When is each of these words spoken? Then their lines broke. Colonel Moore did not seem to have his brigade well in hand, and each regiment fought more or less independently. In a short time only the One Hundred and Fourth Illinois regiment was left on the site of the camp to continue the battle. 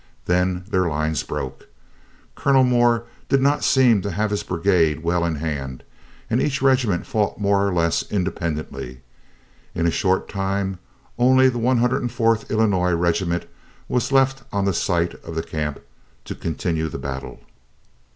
Then 0.25 0.65
their 0.67 0.87
lines 0.87 1.21
broke. 1.21 1.67
Colonel 2.33 2.63
Moore 2.63 3.03
did 3.29 3.39
not 3.39 3.63
seem 3.63 4.01
to 4.01 4.09
have 4.09 4.31
his 4.31 4.41
brigade 4.41 5.03
well 5.03 5.23
in 5.23 5.35
hand, 5.35 5.83
and 6.27 6.41
each 6.41 6.59
regiment 6.59 7.05
fought 7.05 7.39
more 7.39 7.67
or 7.67 7.71
less 7.71 8.01
independently. 8.11 9.01
In 9.75 9.85
a 9.85 9.91
short 9.91 10.27
time 10.27 10.79
only 11.19 11.49
the 11.49 11.59
One 11.59 11.77
Hundred 11.77 12.01
and 12.01 12.11
Fourth 12.11 12.49
Illinois 12.49 12.93
regiment 12.93 13.45
was 13.87 14.11
left 14.11 14.41
on 14.51 14.65
the 14.65 14.73
site 14.73 15.13
of 15.23 15.35
the 15.35 15.43
camp 15.43 15.79
to 16.25 16.33
continue 16.33 16.87
the 16.89 16.97
battle. 16.97 17.39